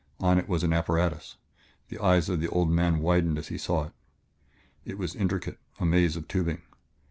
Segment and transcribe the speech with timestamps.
[0.19, 1.35] On it was an apparatus;
[1.89, 3.91] the eyes of the older man widened as he saw it.
[4.83, 6.63] It was intricate a maze of tubing.